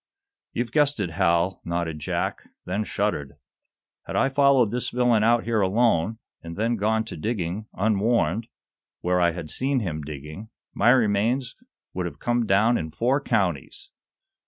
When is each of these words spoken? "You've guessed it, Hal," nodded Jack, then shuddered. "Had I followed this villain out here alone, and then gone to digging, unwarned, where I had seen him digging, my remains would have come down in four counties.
"You've 0.53 0.71
guessed 0.71 0.99
it, 0.99 1.11
Hal," 1.11 1.61
nodded 1.63 1.99
Jack, 1.99 2.49
then 2.65 2.83
shuddered. 2.83 3.35
"Had 4.07 4.15
I 4.15 4.29
followed 4.29 4.71
this 4.71 4.89
villain 4.89 5.23
out 5.23 5.43
here 5.43 5.61
alone, 5.61 6.17
and 6.41 6.55
then 6.57 6.75
gone 6.75 7.03
to 7.03 7.15
digging, 7.15 7.67
unwarned, 7.73 8.47
where 9.01 9.21
I 9.21 9.29
had 9.29 9.51
seen 9.51 9.81
him 9.81 10.01
digging, 10.01 10.49
my 10.73 10.89
remains 10.89 11.55
would 11.93 12.07
have 12.07 12.17
come 12.17 12.47
down 12.47 12.79
in 12.79 12.89
four 12.89 13.21
counties. 13.21 13.91